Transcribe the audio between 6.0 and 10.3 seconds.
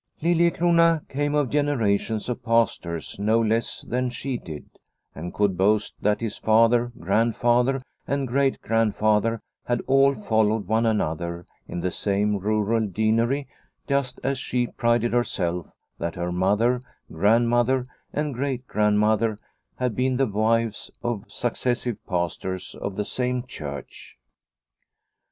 that his father, grandfather, and great grandfather had all